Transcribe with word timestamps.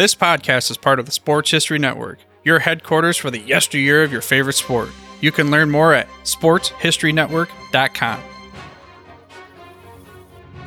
This 0.00 0.14
podcast 0.14 0.70
is 0.70 0.78
part 0.78 0.98
of 0.98 1.04
the 1.04 1.12
Sports 1.12 1.50
History 1.50 1.78
Network, 1.78 2.20
your 2.42 2.60
headquarters 2.60 3.18
for 3.18 3.30
the 3.30 3.38
yesteryear 3.38 4.02
of 4.02 4.10
your 4.10 4.22
favorite 4.22 4.54
sport. 4.54 4.88
You 5.20 5.30
can 5.30 5.50
learn 5.50 5.70
more 5.70 5.92
at 5.92 6.08
sportshistorynetwork.com. 6.24 8.22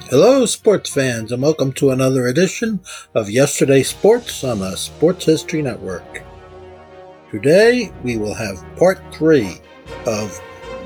Hello, 0.01 0.45
sports 0.45 0.93
fans, 0.93 1.31
and 1.31 1.41
welcome 1.41 1.73
to 1.73 1.89
another 1.89 2.27
edition 2.27 2.81
of 3.15 3.31
Yesterday's 3.31 3.89
Sports 3.89 4.43
on 4.43 4.59
the 4.59 4.75
Sports 4.75 5.25
History 5.25 5.63
Network. 5.63 6.21
Today, 7.31 7.91
we 8.03 8.17
will 8.17 8.35
have 8.35 8.63
part 8.77 9.01
three 9.11 9.57
of 10.05 10.39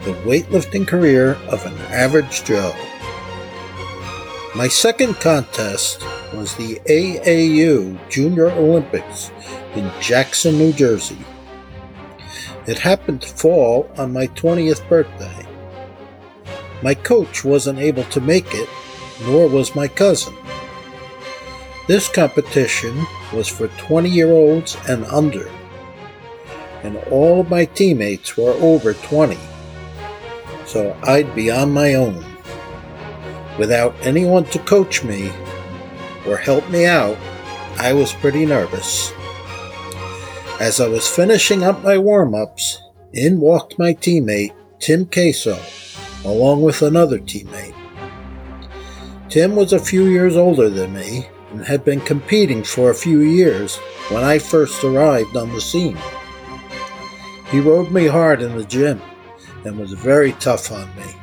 the 0.05 0.13
weightlifting 0.23 0.87
career 0.87 1.33
of 1.49 1.65
an 1.65 1.77
average 1.91 2.45
Joe. 2.45 2.73
My 4.57 4.67
second 4.67 5.13
contest 5.19 6.01
was 6.33 6.55
the 6.55 6.81
AAU 6.89 8.09
Junior 8.09 8.49
Olympics 8.49 9.29
in 9.75 9.91
Jackson, 10.01 10.57
New 10.57 10.73
Jersey. 10.73 11.19
It 12.65 12.79
happened 12.79 13.21
to 13.21 13.27
fall 13.27 13.87
on 13.99 14.13
my 14.13 14.25
20th 14.29 14.89
birthday. 14.89 15.45
My 16.81 16.95
coach 16.95 17.45
wasn't 17.45 17.77
able 17.77 18.05
to 18.05 18.19
make 18.19 18.47
it, 18.55 18.67
nor 19.27 19.47
was 19.47 19.75
my 19.75 19.87
cousin. 19.87 20.35
This 21.87 22.09
competition 22.09 23.05
was 23.31 23.47
for 23.47 23.67
20 23.67 24.09
year 24.09 24.31
olds 24.31 24.75
and 24.89 25.05
under, 25.05 25.47
and 26.81 26.97
all 27.11 27.41
of 27.41 27.51
my 27.51 27.65
teammates 27.65 28.35
were 28.35 28.53
over 28.53 28.95
20, 28.95 29.37
so 30.65 30.97
I'd 31.03 31.35
be 31.35 31.51
on 31.51 31.71
my 31.71 31.93
own. 31.93 32.36
Without 33.57 33.95
anyone 34.01 34.45
to 34.45 34.59
coach 34.59 35.03
me 35.03 35.31
or 36.27 36.37
help 36.37 36.69
me 36.69 36.85
out, 36.85 37.17
I 37.77 37.93
was 37.93 38.13
pretty 38.13 38.45
nervous. 38.45 39.11
As 40.59 40.79
I 40.79 40.87
was 40.87 41.07
finishing 41.07 41.63
up 41.63 41.83
my 41.83 41.97
warm 41.97 42.35
ups, 42.35 42.81
in 43.13 43.39
walked 43.39 43.79
my 43.79 43.93
teammate, 43.93 44.53
Tim 44.79 45.05
Queso, 45.05 45.57
along 46.25 46.61
with 46.61 46.81
another 46.81 47.19
teammate. 47.19 47.75
Tim 49.29 49.55
was 49.55 49.73
a 49.73 49.79
few 49.79 50.05
years 50.05 50.37
older 50.37 50.69
than 50.69 50.93
me 50.93 51.27
and 51.51 51.65
had 51.65 51.83
been 51.83 52.01
competing 52.01 52.63
for 52.63 52.89
a 52.89 52.95
few 52.95 53.21
years 53.21 53.77
when 54.09 54.23
I 54.23 54.39
first 54.39 54.83
arrived 54.83 55.35
on 55.35 55.51
the 55.53 55.61
scene. 55.61 55.97
He 57.49 57.59
rode 57.59 57.91
me 57.91 58.07
hard 58.07 58.41
in 58.41 58.57
the 58.57 58.63
gym 58.63 59.01
and 59.65 59.79
was 59.79 59.93
very 59.93 60.33
tough 60.33 60.71
on 60.71 60.87
me. 60.95 61.13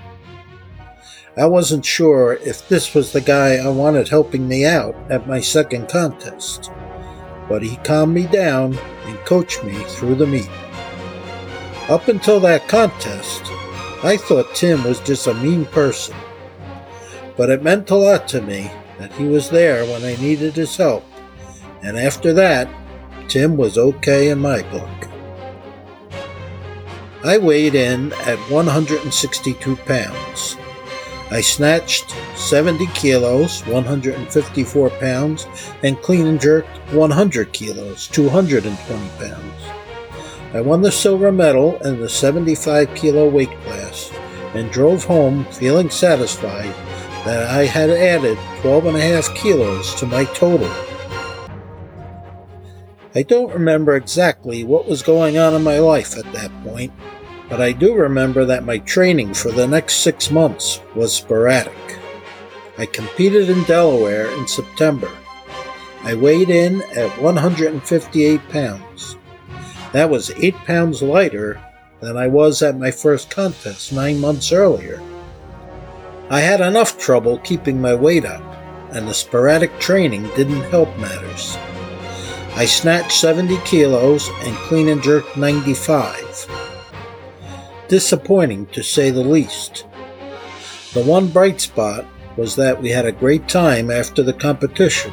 I 1.37 1.47
wasn't 1.47 1.85
sure 1.85 2.35
if 2.35 2.69
this 2.69 2.95
was 2.95 3.11
the 3.11 3.21
guy 3.21 3.57
I 3.57 3.69
wanted 3.69 4.09
helping 4.09 4.47
me 4.47 4.65
out 4.65 4.95
at 5.11 5.27
my 5.27 5.41
second 5.41 5.89
contest, 5.89 6.71
but 7.49 7.61
he 7.61 7.75
calmed 7.79 8.15
me 8.15 8.29
down 8.29 8.79
and 8.79 9.19
coached 9.27 9.65
me 9.65 9.75
through 9.89 10.15
the 10.15 10.29
meet. 10.29 10.49
Up 11.89 12.07
until 12.07 12.39
that 12.41 12.69
contest, 12.69 13.43
I 14.05 14.17
thought 14.17 14.55
Tim 14.55 14.85
was 14.85 15.01
just 15.01 15.27
a 15.27 15.35
mean 15.35 15.65
person, 15.65 16.15
but 17.37 17.51
it 17.51 17.65
meant 17.65 17.91
a 17.91 17.97
lot 17.97 18.29
to 18.29 18.41
me 18.41 18.71
that 19.01 19.13
he 19.15 19.25
was 19.25 19.51
there 19.51 19.85
when 19.87 20.05
I 20.05 20.15
needed 20.23 20.55
his 20.55 20.77
help, 20.77 21.05
and 21.83 21.99
after 21.99 22.33
that, 22.35 22.69
Tim 23.27 23.57
was 23.57 23.77
okay 23.77 24.29
in 24.29 24.39
my 24.39 24.63
book. 24.71 25.09
I 27.25 27.39
weighed 27.39 27.75
in 27.75 28.13
at 28.13 28.39
162 28.51 29.77
pounds 29.79 30.57
I 31.31 31.41
snatched 31.41 32.15
70 32.37 32.87
kilos, 32.89 33.67
154 33.67 34.91
pounds, 34.91 35.47
and 35.83 36.01
clean 36.03 36.27
and 36.27 36.41
jerked 36.41 36.77
100 36.93 37.53
kilos, 37.53 38.09
220 38.09 39.09
pounds. 39.19 39.63
I 40.53 40.61
won 40.61 40.83
the 40.83 40.93
silver 40.93 41.33
medal 41.33 41.77
in 41.79 42.01
the 42.01 42.09
75 42.09 42.95
kilo 42.95 43.29
weight 43.29 43.51
class 43.63 44.13
and 44.55 44.71
drove 44.71 45.05
home 45.05 45.45
feeling 45.47 45.91
satisfied 45.91 46.73
that 47.25 47.51
I 47.51 47.65
had 47.65 47.91
added 47.91 48.39
12 48.61 48.87
and 48.87 48.97
a 48.97 49.01
half 49.01 49.35
kilos 49.35 49.95
to 49.97 50.07
my 50.07 50.25
total. 50.27 50.71
I 53.17 53.23
don't 53.23 53.53
remember 53.53 53.97
exactly 53.97 54.63
what 54.63 54.87
was 54.87 55.03
going 55.03 55.39
on 55.39 55.55
in 55.55 55.63
my 55.63 55.79
life 55.79 56.17
at 56.19 56.31
that 56.33 56.51
point, 56.63 56.93
but 57.49 57.61
I 57.61 57.73
do 57.73 57.95
remember 57.95 58.45
that 58.45 58.65
my 58.65 58.79
training 58.79 59.35
for 59.35 59.51
the 59.51 59.67
next 59.67 59.97
six 59.97 60.31
months 60.31 60.81
was 60.95 61.15
sporadic. 61.15 61.99
I 62.79 62.87
competed 62.87 63.51
in 63.51 63.63
Delaware 63.65 64.27
in 64.39 64.49
September. 64.49 65.11
I 66.03 66.15
weighed 66.15 66.51
in 66.51 66.83
at 66.97 67.21
158 67.21 68.49
pounds. 68.49 69.17
That 69.93 70.11
was 70.11 70.31
8 70.33 70.55
pounds 70.67 71.03
lighter 71.03 71.61
than 72.01 72.17
I 72.17 72.27
was 72.27 72.63
at 72.63 72.79
my 72.79 72.91
first 72.91 73.31
contest 73.31 73.93
nine 73.93 74.21
months 74.21 74.53
earlier. 74.53 75.01
I 76.31 76.41
had 76.41 76.61
enough 76.61 76.99
trouble 76.99 77.39
keeping 77.39 77.81
my 77.81 77.95
weight 77.95 78.25
up, 78.25 78.43
and 78.93 79.07
the 79.07 79.15
sporadic 79.15 79.79
training 79.79 80.29
didn't 80.35 80.71
help 80.71 80.89
matters. 80.99 81.57
I 82.57 82.65
snatched 82.65 83.13
70 83.13 83.59
kilos 83.59 84.29
and 84.41 84.57
clean 84.57 84.89
and 84.89 85.03
jerked 85.03 85.37
95 85.37 86.74
disappointing 87.89 88.67
to 88.67 88.83
say 88.83 89.11
the 89.11 89.23
least. 89.23 89.87
The 90.95 91.03
one 91.03 91.29
bright 91.29 91.61
spot 91.61 92.07
was 92.37 92.57
that 92.57 92.81
we 92.81 92.91
had 92.91 93.07
a 93.07 93.13
great 93.13 93.49
time 93.49 93.91
after 93.91 94.23
the 94.23 94.33
competition. 94.33 95.13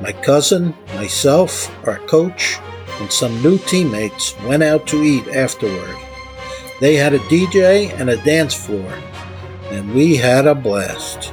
My 0.00 0.12
cousin, 0.12 0.74
myself, 0.94 1.70
our 1.86 1.98
coach, 2.06 2.58
and 3.00 3.10
some 3.10 3.42
new 3.42 3.58
teammates 3.58 4.38
went 4.40 4.62
out 4.62 4.86
to 4.88 5.02
eat 5.02 5.28
afterward. 5.28 5.96
They 6.80 6.94
had 6.94 7.14
a 7.14 7.18
DJ 7.20 7.92
and 7.98 8.10
a 8.10 8.22
dance 8.24 8.54
floor, 8.54 8.92
and 9.70 9.92
we 9.94 10.16
had 10.16 10.46
a 10.46 10.54
blast. 10.54 11.32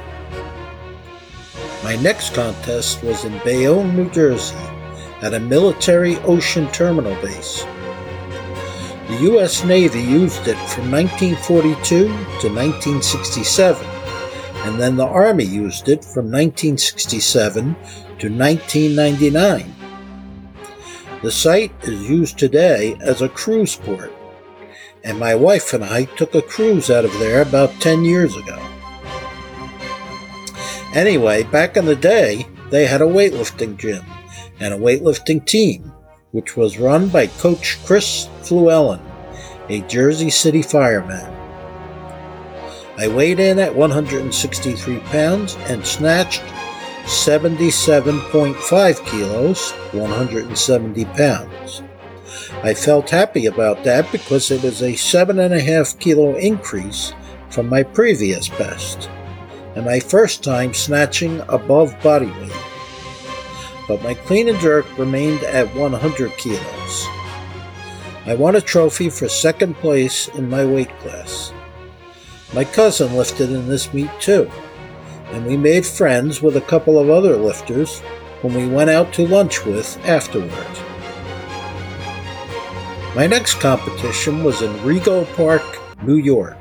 My 1.84 1.96
next 1.96 2.34
contest 2.34 3.02
was 3.02 3.24
in 3.24 3.38
Bayonne, 3.44 3.94
New 3.96 4.10
Jersey, 4.10 4.56
at 5.22 5.34
a 5.34 5.40
military 5.40 6.16
ocean 6.18 6.70
terminal 6.72 7.14
base. 7.22 7.64
The 9.08 9.22
U.S. 9.22 9.62
Navy 9.62 10.02
used 10.02 10.48
it 10.48 10.58
from 10.68 10.90
1942 10.90 12.06
to 12.06 12.08
1967, 12.08 13.86
and 14.64 14.80
then 14.80 14.96
the 14.96 15.06
Army 15.06 15.44
used 15.44 15.88
it 15.88 16.04
from 16.04 16.24
1967 16.24 17.74
to 18.18 18.28
1999. 18.28 19.74
The 21.22 21.30
site 21.30 21.72
is 21.84 22.10
used 22.10 22.36
today 22.36 22.96
as 23.00 23.22
a 23.22 23.28
cruise 23.28 23.76
port, 23.76 24.12
and 25.04 25.20
my 25.20 25.36
wife 25.36 25.72
and 25.72 25.84
I 25.84 26.06
took 26.16 26.34
a 26.34 26.42
cruise 26.42 26.90
out 26.90 27.04
of 27.04 27.12
there 27.20 27.42
about 27.42 27.80
10 27.80 28.04
years 28.04 28.36
ago. 28.36 28.60
Anyway, 30.94 31.44
back 31.44 31.76
in 31.76 31.84
the 31.84 31.94
day, 31.94 32.48
they 32.70 32.86
had 32.86 33.02
a 33.02 33.04
weightlifting 33.04 33.76
gym 33.76 34.04
and 34.58 34.74
a 34.74 34.78
weightlifting 34.78 35.46
team 35.46 35.92
which 36.36 36.54
was 36.54 36.78
run 36.78 37.08
by 37.08 37.26
Coach 37.26 37.78
Chris 37.86 38.28
Fluellen, 38.42 39.00
a 39.70 39.80
Jersey 39.88 40.28
City 40.28 40.60
fireman. 40.60 41.32
I 42.98 43.08
weighed 43.08 43.40
in 43.40 43.58
at 43.58 43.74
163 43.74 45.00
pounds 45.00 45.56
and 45.70 45.86
snatched 45.86 46.42
77.5 47.04 49.06
kilos, 49.06 49.70
170 49.92 51.04
pounds. 51.06 51.82
I 52.62 52.74
felt 52.74 53.08
happy 53.08 53.46
about 53.46 53.82
that 53.84 54.12
because 54.12 54.50
it 54.50 54.62
was 54.62 54.82
a 54.82 54.92
7.5 54.92 55.98
kilo 55.98 56.36
increase 56.36 57.14
from 57.48 57.70
my 57.70 57.82
previous 57.82 58.50
best, 58.50 59.08
and 59.74 59.86
my 59.86 60.00
first 60.00 60.44
time 60.44 60.74
snatching 60.74 61.40
above 61.48 61.98
body 62.02 62.26
weight 62.26 62.65
but 63.88 64.02
my 64.02 64.14
clean 64.14 64.48
and 64.48 64.58
jerk 64.58 64.86
remained 64.98 65.42
at 65.44 65.74
100 65.74 66.36
kilos. 66.36 67.06
I 68.26 68.34
won 68.34 68.56
a 68.56 68.60
trophy 68.60 69.08
for 69.08 69.28
second 69.28 69.74
place 69.76 70.28
in 70.28 70.50
my 70.50 70.64
weight 70.64 70.90
class. 70.98 71.52
My 72.54 72.64
cousin 72.64 73.14
lifted 73.14 73.50
in 73.50 73.68
this 73.68 73.92
meet 73.94 74.10
too, 74.20 74.50
and 75.26 75.46
we 75.46 75.56
made 75.56 75.86
friends 75.86 76.42
with 76.42 76.56
a 76.56 76.60
couple 76.62 76.98
of 76.98 77.10
other 77.10 77.36
lifters 77.36 78.02
whom 78.40 78.54
we 78.54 78.66
went 78.66 78.90
out 78.90 79.12
to 79.14 79.26
lunch 79.26 79.64
with 79.64 79.96
afterward. 80.06 80.50
My 83.14 83.26
next 83.26 83.60
competition 83.60 84.44
was 84.44 84.60
in 84.60 84.72
Rego 84.80 85.24
Park, 85.36 85.62
New 86.02 86.16
York, 86.16 86.58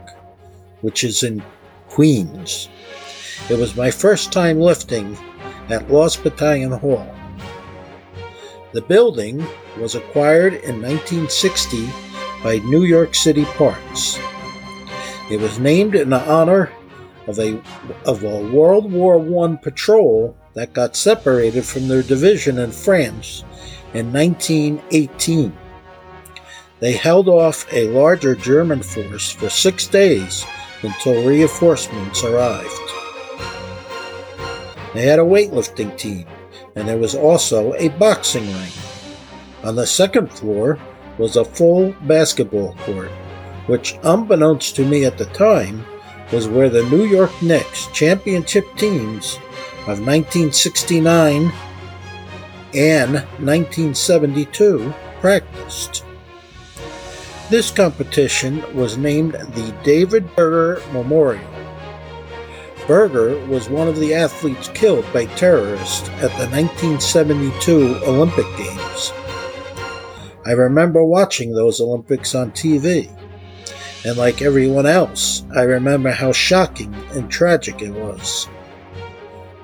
which 0.82 1.04
is 1.04 1.24
in 1.24 1.44
Queens. 1.90 2.70
It 3.50 3.60
was 3.60 3.76
my 3.76 3.92
first 3.92 4.32
time 4.32 4.60
lifting 4.60 5.18
at 5.70 5.90
Lost 5.90 6.24
Battalion 6.24 6.72
Hall. 6.72 7.14
The 8.74 8.82
building 8.82 9.46
was 9.80 9.96
acquired 9.96 10.54
in 10.54 10.82
1960 10.82 11.88
by 12.44 12.60
New 12.60 12.84
York 12.84 13.16
City 13.16 13.46
Parks. 13.46 14.20
It 15.32 15.40
was 15.40 15.60
named 15.60 15.96
in 15.96 16.14
honor 16.14 16.72
of 17.28 17.40
a, 17.40 17.62
of 18.06 18.24
a 18.24 18.52
World 18.52 18.92
War 18.92 19.18
I 19.46 19.56
patrol 19.56 20.38
that 20.54 20.74
got 20.74 20.96
separated 20.96 21.66
from 21.66 21.88
their 21.88 22.04
division 22.04 22.60
in 22.60 22.72
France 22.72 23.44
in 23.94 24.12
1918. 24.12 25.58
They 26.80 26.94
held 26.94 27.28
off 27.28 27.66
a 27.74 27.88
larger 27.88 28.36
German 28.36 28.84
force 28.84 29.32
for 29.32 29.50
six 29.50 29.88
days 29.88 30.46
until 30.82 31.26
reinforcements 31.28 32.24
arrived. 32.24 32.85
They 34.96 35.08
had 35.08 35.20
a 35.20 35.24
weightlifting 35.24 35.98
team, 35.98 36.26
and 36.78 36.88
there 36.88 36.98
was 36.98 37.16
also 37.16 37.74
a 37.74 37.90
boxing 37.90 38.46
ring. 38.46 38.72
On 39.66 39.76
the 39.76 39.86
second 39.86 40.32
floor 40.32 40.80
was 41.18 41.36
a 41.36 41.44
full 41.44 41.94
basketball 42.04 42.76
court, 42.76 43.12
which, 43.68 43.98
unbeknownst 44.04 44.78
to 44.78 44.86
me 44.86 45.04
at 45.04 45.18
the 45.18 45.26
time, 45.26 45.86
was 46.32 46.48
where 46.48 46.70
the 46.70 46.84
New 46.90 47.04
York 47.04 47.32
Knicks 47.42 47.88
championship 47.88 48.66
teams 48.78 49.36
of 49.82 50.00
1969 50.00 51.52
and 52.74 53.14
1972 53.14 54.94
practiced. 55.20 56.06
This 57.50 57.70
competition 57.70 58.64
was 58.74 58.98
named 58.98 59.34
the 59.34 59.76
David 59.84 60.34
Berger 60.38 60.82
Memorial. 60.94 61.55
Berger 62.88 63.44
was 63.48 63.68
one 63.68 63.88
of 63.88 64.00
the 64.00 64.14
athletes 64.14 64.68
killed 64.70 65.06
by 65.12 65.26
terrorists 65.26 66.08
at 66.10 66.30
the 66.38 66.48
1972 66.50 68.00
Olympic 68.06 68.46
Games. 68.58 69.12
I 70.46 70.52
remember 70.52 71.04
watching 71.04 71.52
those 71.52 71.82
Olympics 71.82 72.36
on 72.36 72.52
TV, 72.52 73.10
and 74.06 74.18
like 74.18 74.44
everyone 74.44 74.86
else, 74.86 75.44
I 75.56 75.64
remember 75.64 76.12
how 76.12 76.32
shocking 76.32 76.94
and 77.14 77.32
tragic 77.32 77.82
it 77.82 77.90
was. 77.90 78.48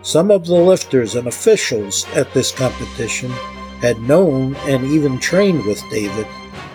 Some 0.01 0.31
of 0.31 0.47
the 0.47 0.55
lifters 0.55 1.13
and 1.13 1.27
officials 1.27 2.07
at 2.15 2.33
this 2.33 2.51
competition 2.51 3.29
had 3.81 3.99
known 3.99 4.55
and 4.65 4.83
even 4.85 5.19
trained 5.19 5.63
with 5.65 5.87
David 5.91 6.25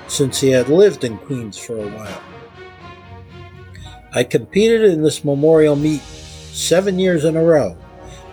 since 0.07 0.41
he 0.41 0.51
had 0.51 0.69
lived 0.69 1.03
in 1.03 1.19
Queens 1.19 1.59
for 1.59 1.77
a 1.77 1.89
while. 1.89 2.23
I 4.13 4.23
competed 4.23 4.85
in 4.85 5.03
this 5.03 5.25
memorial 5.25 5.75
meet 5.75 6.03
seven 6.57 6.99
years 6.99 7.25
in 7.25 7.37
a 7.37 7.43
row 7.43 7.77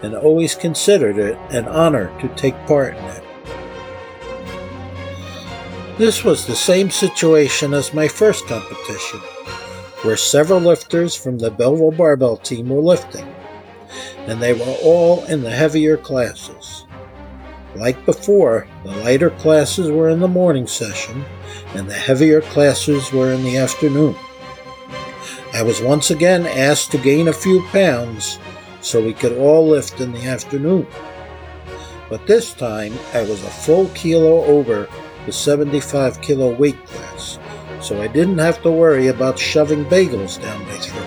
and 0.01 0.15
always 0.15 0.55
considered 0.55 1.17
it 1.17 1.37
an 1.51 1.67
honor 1.67 2.11
to 2.19 2.27
take 2.35 2.55
part 2.65 2.95
in 2.95 3.03
it. 3.03 3.23
This 5.97 6.23
was 6.23 6.45
the 6.45 6.55
same 6.55 6.89
situation 6.89 7.73
as 7.73 7.93
my 7.93 8.07
first 8.07 8.47
competition, 8.47 9.19
where 10.01 10.17
several 10.17 10.59
lifters 10.59 11.15
from 11.15 11.37
the 11.37 11.51
Belleville 11.51 11.91
Barbell 11.91 12.37
team 12.37 12.69
were 12.69 12.81
lifting, 12.81 13.27
and 14.25 14.41
they 14.41 14.53
were 14.53 14.75
all 14.83 15.23
in 15.25 15.43
the 15.43 15.51
heavier 15.51 15.97
classes. 15.97 16.85
Like 17.75 18.05
before, 18.05 18.67
the 18.83 18.95
lighter 18.97 19.29
classes 19.31 19.91
were 19.91 20.09
in 20.09 20.19
the 20.19 20.27
morning 20.27 20.67
session, 20.67 21.23
and 21.75 21.89
the 21.89 21.93
heavier 21.93 22.41
classes 22.41 23.11
were 23.11 23.31
in 23.31 23.43
the 23.43 23.57
afternoon. 23.57 24.15
I 25.53 25.61
was 25.61 25.81
once 25.83 26.09
again 26.09 26.47
asked 26.47 26.89
to 26.91 26.97
gain 26.97 27.27
a 27.27 27.33
few 27.33 27.61
pounds 27.67 28.39
so 28.81 28.99
we 28.99 29.13
could 29.13 29.37
all 29.37 29.67
lift 29.67 30.01
in 30.01 30.11
the 30.11 30.25
afternoon. 30.25 30.87
But 32.09 32.25
this 32.25 32.55
time 32.55 32.93
I 33.13 33.21
was 33.21 33.43
a 33.43 33.51
full 33.51 33.87
kilo 33.89 34.43
over 34.45 34.89
the 35.27 35.31
75 35.31 36.19
kilo 36.21 36.55
weight 36.55 36.83
class, 36.85 37.37
so 37.81 38.01
I 38.01 38.07
didn't 38.07 38.39
have 38.39 38.63
to 38.63 38.71
worry 38.71 39.09
about 39.09 39.37
shoving 39.37 39.85
bagels 39.85 40.41
down 40.41 40.65
my 40.65 40.77
throat. 40.77 41.05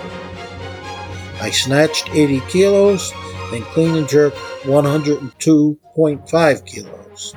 I 1.41 1.49
snatched 1.49 2.09
80 2.11 2.39
kilos 2.49 3.11
and 3.51 3.65
clean 3.65 3.95
and 3.95 4.07
jerked 4.07 4.37
102.5 4.63 6.65
kilos. 6.65 7.35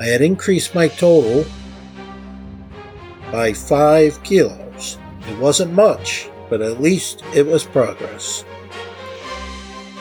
I 0.00 0.06
had 0.06 0.20
increased 0.20 0.74
my 0.74 0.88
total 0.88 1.44
by 3.30 3.52
5 3.52 4.20
kilos. 4.24 4.63
It 5.28 5.38
wasn't 5.38 5.72
much, 5.72 6.28
but 6.48 6.60
at 6.60 6.80
least 6.80 7.22
it 7.34 7.46
was 7.46 7.64
progress. 7.64 8.44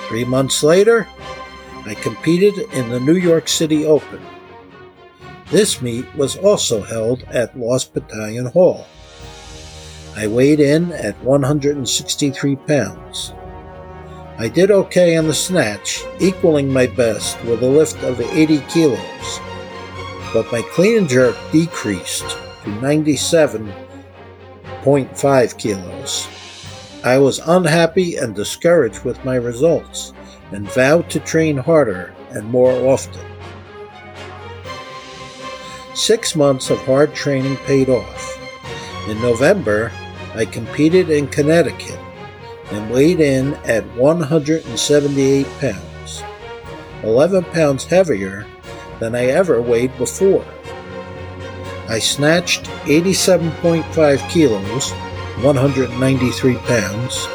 Three 0.07 0.25
months 0.25 0.63
later, 0.63 1.07
I 1.85 1.95
competed 1.95 2.57
in 2.73 2.89
the 2.89 2.99
New 2.99 3.15
York 3.15 3.47
City 3.47 3.85
Open. 3.85 4.21
This 5.49 5.81
meet 5.81 6.05
was 6.15 6.37
also 6.37 6.81
held 6.81 7.23
at 7.23 7.57
Lost 7.57 7.93
Battalion 7.93 8.47
Hall. 8.47 8.85
I 10.15 10.27
weighed 10.27 10.59
in 10.59 10.91
at 10.91 11.21
163 11.23 12.55
pounds. 12.55 13.33
I 14.37 14.47
did 14.47 14.71
okay 14.71 15.15
on 15.15 15.27
the 15.27 15.33
snatch, 15.33 16.03
equaling 16.19 16.71
my 16.71 16.87
best 16.87 17.43
with 17.45 17.63
a 17.63 17.67
lift 17.67 18.01
of 18.03 18.19
80 18.19 18.59
kilos, 18.69 19.39
but 20.33 20.51
my 20.51 20.61
clean 20.73 20.97
and 20.99 21.09
jerk 21.09 21.35
decreased 21.51 22.29
to 22.63 22.69
97 22.81 23.71
0.5 24.83 25.57
kilos. 25.57 26.27
I 27.05 27.17
was 27.17 27.39
unhappy 27.39 28.17
and 28.17 28.35
discouraged 28.35 29.03
with 29.03 29.23
my 29.23 29.35
results 29.35 30.13
and 30.51 30.69
vowed 30.71 31.09
to 31.09 31.19
train 31.19 31.57
harder 31.57 32.13
and 32.31 32.49
more 32.49 32.73
often. 32.89 33.25
Six 35.95 36.35
months 36.35 36.69
of 36.69 36.79
hard 36.79 37.13
training 37.13 37.55
paid 37.65 37.89
off. 37.89 38.37
In 39.07 39.21
November, 39.21 39.91
I 40.35 40.45
competed 40.45 41.09
in 41.09 41.27
Connecticut 41.27 41.99
and 42.71 42.91
weighed 42.91 43.19
in 43.19 43.53
at 43.65 43.85
178 43.95 45.47
pounds, 45.59 46.23
11 47.03 47.43
pounds 47.45 47.85
heavier 47.85 48.45
than 48.99 49.15
I 49.15 49.25
ever 49.25 49.61
weighed 49.61 49.95
before. 49.97 50.45
I 51.89 51.99
snatched 51.99 52.63
87.5 52.85 54.29
kilos, 54.29 54.91
193 55.43 56.55
pounds, 56.55 57.27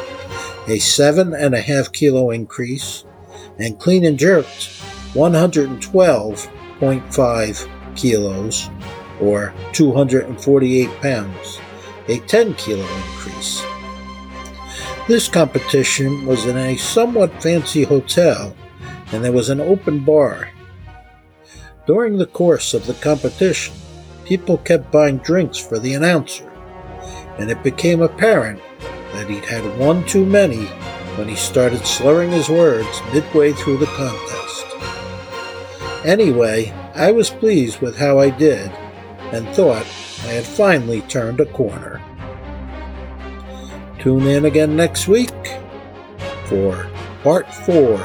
a 0.67 0.79
seven 0.79 1.35
and 1.35 1.53
a 1.53 1.61
half 1.61 1.91
kilo 1.91 2.31
increase, 2.31 3.03
and 3.59 3.79
clean 3.79 4.03
and 4.05 4.17
jerked 4.17 4.71
112.5 5.13 7.95
kilos, 7.95 8.69
or 9.21 9.53
248 9.73 10.89
pounds, 11.01 11.59
a 12.07 12.17
10 12.19 12.53
kilo 12.55 12.81
increase. 12.81 13.63
This 15.07 15.27
competition 15.27 16.25
was 16.25 16.45
in 16.45 16.57
a 16.57 16.77
somewhat 16.77 17.41
fancy 17.41 17.83
hotel, 17.83 18.55
and 19.11 19.23
there 19.23 19.31
was 19.31 19.49
an 19.49 19.59
open 19.59 20.05
bar. 20.05 20.49
During 21.85 22.17
the 22.17 22.27
course 22.27 22.73
of 22.73 22.85
the 22.85 22.93
competition, 22.95 23.73
people 24.29 24.59
kept 24.59 24.91
buying 24.91 25.17
drinks 25.17 25.57
for 25.57 25.79
the 25.79 25.95
announcer, 25.95 26.47
and 27.39 27.49
it 27.49 27.63
became 27.63 28.03
apparent 28.03 28.61
that 29.11 29.27
he'd 29.27 29.43
had 29.43 29.79
one 29.79 30.05
too 30.05 30.23
many 30.23 30.65
when 31.17 31.27
he 31.27 31.35
started 31.35 31.83
slurring 31.83 32.29
his 32.29 32.47
words 32.47 33.01
midway 33.11 33.51
through 33.51 33.77
the 33.77 33.87
contest. 33.87 34.67
Anyway, 36.05 36.71
I 36.93 37.11
was 37.11 37.31
pleased 37.31 37.81
with 37.81 37.97
how 37.97 38.19
I 38.19 38.29
did 38.29 38.69
and 39.33 39.49
thought 39.55 39.87
I 40.21 40.33
had 40.33 40.45
finally 40.45 41.01
turned 41.01 41.39
a 41.39 41.47
corner. 41.47 41.99
Tune 43.97 44.27
in 44.27 44.45
again 44.45 44.75
next 44.75 45.07
week 45.07 45.59
for 46.45 46.87
part 47.23 47.51
four 47.51 47.95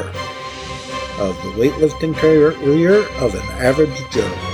of 1.20 1.36
the 1.42 1.52
weightlifting 1.58 2.16
career 2.16 3.06
of 3.20 3.34
an 3.34 3.46
average 3.62 4.00
Joe. 4.10 4.53